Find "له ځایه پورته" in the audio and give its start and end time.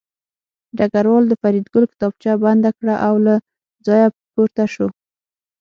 3.25-4.63